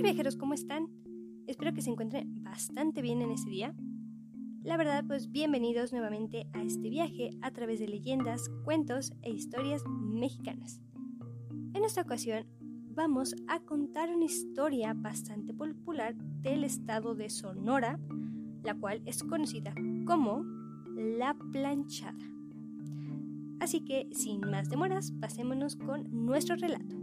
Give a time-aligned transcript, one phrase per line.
[0.00, 0.88] Hola viajeros, ¿cómo están?
[1.46, 3.74] Espero que se encuentren bastante bien en este día.
[4.62, 9.82] La verdad, pues bienvenidos nuevamente a este viaje a través de leyendas, cuentos e historias
[9.86, 10.80] mexicanas.
[11.74, 12.46] En esta ocasión
[12.94, 18.00] vamos a contar una historia bastante popular del estado de Sonora,
[18.62, 19.74] la cual es conocida
[20.06, 20.44] como
[20.96, 22.26] La Planchada.
[23.60, 26.96] Así que, sin más demoras, pasémonos con nuestro relato.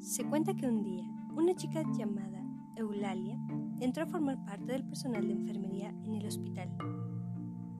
[0.00, 2.42] Se cuenta que un día una chica llamada
[2.74, 3.38] Eulalia
[3.80, 6.68] entró a formar parte del personal de enfermería en el hospital.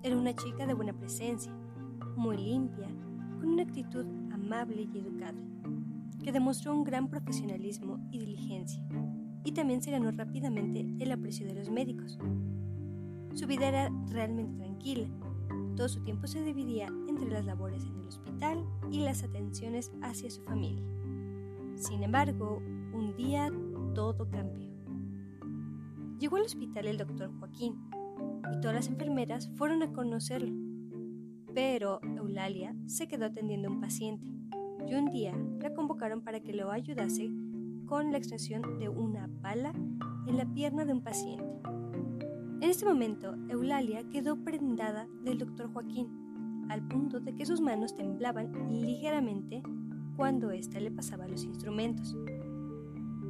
[0.04, 1.52] Era una chica de buena presencia,
[2.16, 2.86] muy limpia,
[3.40, 5.42] con una actitud amable y educada,
[6.22, 8.80] que demostró un gran profesionalismo y diligencia,
[9.42, 12.16] y también se ganó rápidamente el aprecio de los médicos.
[13.34, 15.08] Su vida era realmente tranquila,
[15.74, 20.30] todo su tiempo se dividía entre las labores en el hospital y las atenciones hacia
[20.30, 20.84] su familia.
[21.74, 22.60] Sin embargo,
[22.98, 23.52] un día
[23.94, 24.68] todo cambió.
[26.18, 27.76] Llegó al hospital el doctor Joaquín
[28.52, 30.52] y todas las enfermeras fueron a conocerlo.
[31.54, 34.26] Pero Eulalia se quedó atendiendo a un paciente
[34.86, 37.30] y un día la convocaron para que lo ayudase
[37.86, 39.72] con la extensión de una bala
[40.26, 41.44] en la pierna de un paciente.
[42.60, 47.94] En este momento, Eulalia quedó prendada del doctor Joaquín, al punto de que sus manos
[47.94, 49.62] temblaban ligeramente
[50.16, 52.16] cuando ésta le pasaba los instrumentos.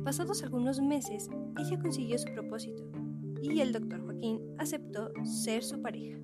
[0.08, 1.28] Pasados algunos meses,
[1.58, 2.82] ella consiguió su propósito
[3.42, 6.18] y el doctor Joaquín aceptó ser su pareja.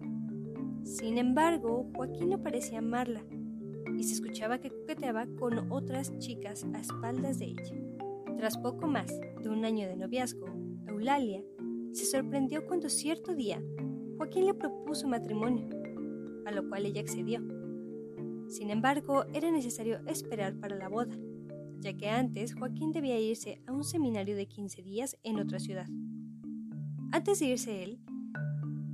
[0.85, 3.23] Sin embargo, Joaquín no parecía amarla
[3.95, 7.77] y se escuchaba que coqueteaba con otras chicas a espaldas de ella.
[8.39, 10.47] Tras poco más de un año de noviazgo,
[10.87, 11.45] Eulalia
[11.93, 13.63] se sorprendió cuando cierto día
[14.17, 15.69] Joaquín le propuso matrimonio,
[16.47, 17.43] a lo cual ella accedió.
[18.49, 21.15] Sin embargo, era necesario esperar para la boda
[21.85, 25.87] ya que antes Joaquín debía irse a un seminario de 15 días en otra ciudad.
[27.13, 28.01] Antes de irse él,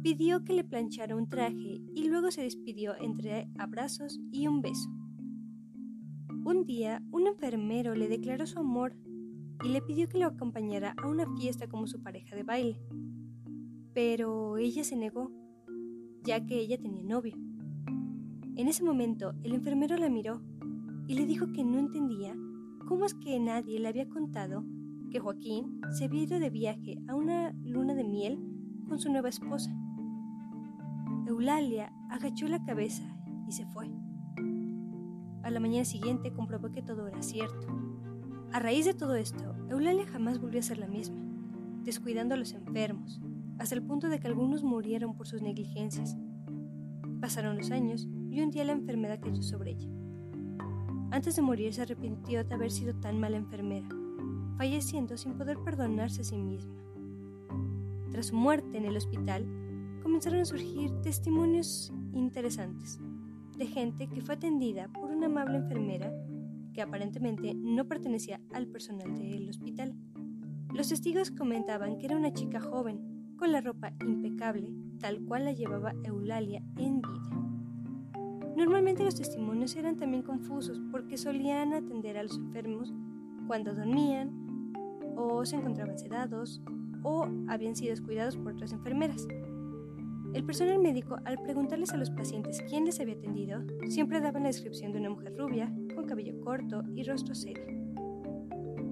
[0.02, 4.90] pidió que le planchara un traje y luego se despidió entre abrazos y un beso.
[6.44, 8.96] Un día, un enfermero le declaró su amor
[9.62, 12.80] y le pidió que lo acompañara a una fiesta como su pareja de baile.
[13.94, 15.30] Pero ella se negó,
[16.24, 17.36] ya que ella tenía novio.
[18.56, 20.42] En ese momento, el enfermero la miró
[21.06, 22.34] y le dijo que no entendía
[22.90, 24.64] ¿Cómo es que nadie le había contado
[25.12, 28.40] que Joaquín se había ido de viaje a una luna de miel
[28.88, 29.72] con su nueva esposa?
[31.28, 33.04] Eulalia agachó la cabeza
[33.46, 33.88] y se fue.
[35.44, 37.68] A la mañana siguiente comprobó que todo era cierto.
[38.52, 41.22] A raíz de todo esto, Eulalia jamás volvió a ser la misma,
[41.84, 43.20] descuidando a los enfermos,
[43.60, 46.18] hasta el punto de que algunos murieron por sus negligencias.
[47.20, 49.99] Pasaron los años y un día la enfermedad cayó sobre ella.
[51.10, 53.88] Antes de morir se arrepintió de haber sido tan mala enfermera,
[54.56, 56.74] falleciendo sin poder perdonarse a sí misma.
[58.12, 59.46] Tras su muerte en el hospital,
[60.02, 63.00] comenzaron a surgir testimonios interesantes
[63.56, 66.12] de gente que fue atendida por una amable enfermera
[66.72, 69.94] que aparentemente no pertenecía al personal del hospital.
[70.72, 75.52] Los testigos comentaban que era una chica joven, con la ropa impecable, tal cual la
[75.52, 77.39] llevaba Eulalia en vida.
[78.60, 82.92] Normalmente los testimonios eran también confusos porque solían atender a los enfermos
[83.46, 84.74] cuando dormían
[85.16, 86.60] o se encontraban sedados
[87.02, 89.26] o habían sido descuidados por otras enfermeras.
[90.34, 94.50] El personal médico, al preguntarles a los pacientes quién les había atendido, siempre daban la
[94.50, 97.64] descripción de una mujer rubia, con cabello corto y rostro serio.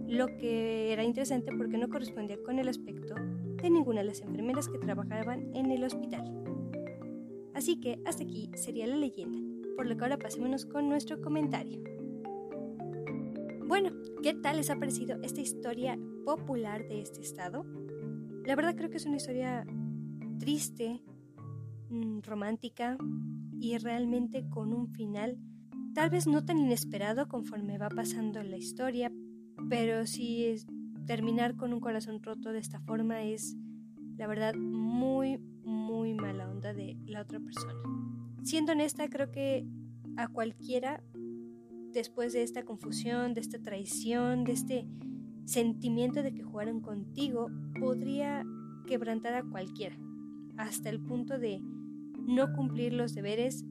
[0.06, 4.66] Lo que era interesante porque no correspondía con el aspecto de ninguna de las enfermeras
[4.66, 6.24] que trabajaban en el hospital.
[7.52, 11.80] Así que hasta aquí sería la leyenda por lo que ahora pasémonos con nuestro comentario.
[13.68, 13.90] Bueno,
[14.24, 17.64] ¿qué tal les ha parecido esta historia popular de este estado?
[18.44, 19.64] La verdad creo que es una historia
[20.40, 21.00] triste,
[21.90, 22.98] mm, romántica
[23.60, 25.38] y realmente con un final
[25.94, 29.12] tal vez no tan inesperado conforme va pasando la historia,
[29.70, 30.56] pero sí
[31.06, 33.56] terminar con un corazón roto de esta forma es
[34.16, 38.27] la verdad muy, muy mala onda de la otra persona.
[38.42, 39.66] Siendo honesta, creo que
[40.16, 41.02] a cualquiera,
[41.92, 44.88] después de esta confusión, de esta traición, de este
[45.44, 47.48] sentimiento de que jugaron contigo,
[47.80, 48.44] podría
[48.86, 49.96] quebrantar a cualquiera,
[50.56, 51.60] hasta el punto de
[52.26, 53.64] no cumplir los deberes.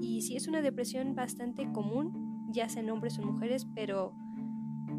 [0.00, 4.12] Y si es una depresión bastante común, ya sean hombres o mujeres, pero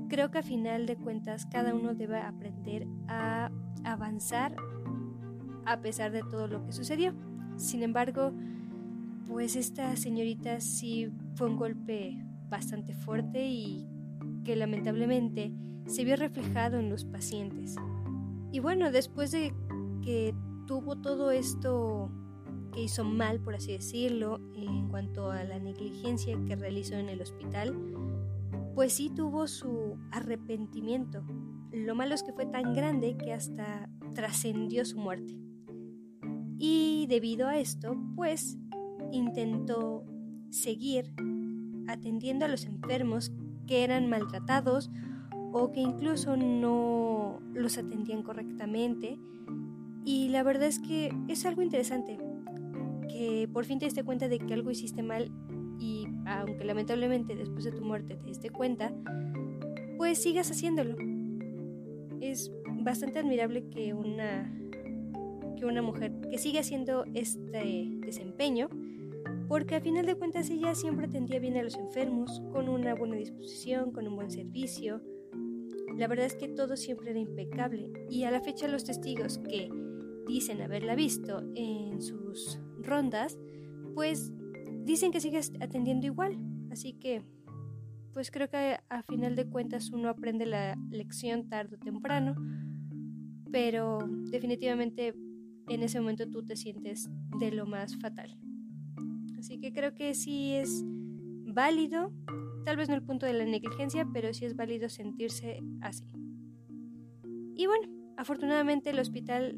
[0.09, 3.51] creo que a final de cuentas cada uno debe aprender a
[3.83, 4.55] avanzar
[5.65, 7.13] a pesar de todo lo que sucedió.
[7.57, 8.31] Sin embargo,
[9.27, 13.88] pues esta señorita sí fue un golpe bastante fuerte y
[14.44, 15.53] que lamentablemente
[15.85, 17.75] se vio reflejado en los pacientes.
[18.51, 19.53] Y bueno, después de
[20.01, 20.33] que
[20.65, 22.09] tuvo todo esto
[22.74, 27.21] que hizo mal, por así decirlo, en cuanto a la negligencia que realizó en el
[27.21, 27.75] hospital,
[28.73, 31.23] pues sí tuvo su arrepentimiento.
[31.71, 35.38] Lo malo es que fue tan grande que hasta trascendió su muerte.
[36.57, 38.57] Y debido a esto, pues
[39.12, 40.04] intentó
[40.50, 41.13] seguir
[41.88, 43.31] atendiendo a los enfermos
[43.65, 44.89] que eran maltratados
[45.51, 49.18] o que incluso no los atendían correctamente.
[50.06, 52.18] Y la verdad es que es algo interesante,
[53.09, 55.31] que por fin te diste cuenta de que algo hiciste mal
[55.80, 58.94] y aunque lamentablemente después de tu muerte te diste cuenta,
[59.98, 60.95] pues sigas haciéndolo.
[62.21, 62.51] Es
[62.83, 64.51] bastante admirable que una,
[65.57, 68.69] que una mujer que siga haciendo este desempeño
[69.47, 73.15] porque a final de cuentas ella siempre atendía bien a los enfermos, con una buena
[73.15, 75.01] disposición, con un buen servicio.
[75.95, 79.69] La verdad es que todo siempre era impecable y a la fecha los testigos que
[80.27, 83.38] dicen haberla visto en sus rondas,
[83.95, 84.33] pues
[84.83, 86.38] dicen que sigue atendiendo igual.
[86.71, 87.23] Así que,
[88.13, 92.35] pues creo que a final de cuentas uno aprende la lección tarde o temprano,
[93.51, 93.99] pero
[94.29, 95.15] definitivamente
[95.69, 97.09] en ese momento tú te sientes
[97.39, 98.38] de lo más fatal.
[99.47, 102.11] Así que creo que sí es válido,
[102.65, 106.03] tal vez no el punto de la negligencia, pero sí es válido sentirse así.
[107.55, 109.57] Y bueno, afortunadamente el hospital,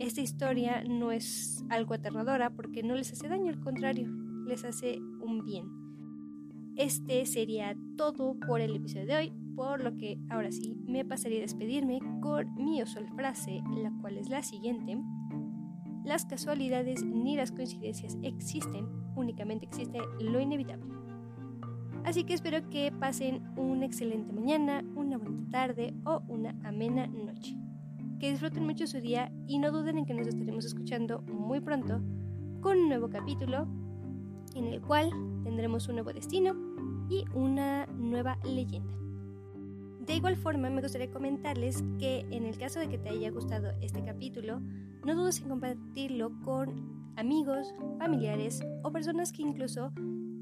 [0.00, 4.08] esta historia no es algo aterradora porque no les hace daño, al contrario,
[4.44, 5.68] les hace un bien.
[6.74, 11.38] Este sería todo por el episodio de hoy, por lo que ahora sí me pasaría
[11.38, 14.98] a despedirme con mi usual frase, la cual es la siguiente.
[16.04, 20.86] Las casualidades ni las coincidencias existen, únicamente existe lo inevitable.
[22.04, 27.56] Así que espero que pasen una excelente mañana, una buena tarde o una amena noche.
[28.18, 32.00] Que disfruten mucho su día y no duden en que nos estaremos escuchando muy pronto
[32.60, 33.68] con un nuevo capítulo
[34.54, 35.10] en el cual
[35.44, 36.54] tendremos un nuevo destino
[37.08, 38.94] y una nueva leyenda.
[40.00, 43.72] De igual forma, me gustaría comentarles que en el caso de que te haya gustado
[43.82, 44.60] este capítulo,
[45.04, 49.92] no dudes en compartirlo con amigos, familiares o personas que incluso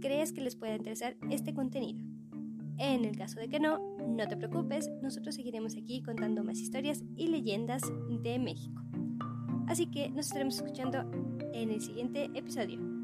[0.01, 2.05] crees que les pueda interesar este contenido.
[2.79, 7.03] En el caso de que no, no te preocupes, nosotros seguiremos aquí contando más historias
[7.17, 7.83] y leyendas
[8.23, 8.83] de México.
[9.67, 11.11] Así que nos estaremos escuchando
[11.53, 12.96] en el siguiente episodio.